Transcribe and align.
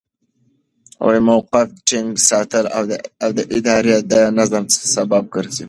د 1.15 1.15
موقف 1.27 1.67
ټینګ 1.87 2.09
ساتل 2.29 2.65
د 3.37 3.39
ادارې 3.57 3.95
د 4.11 4.13
نظم 4.37 4.63
سبب 4.95 5.23
ګرځي. 5.33 5.59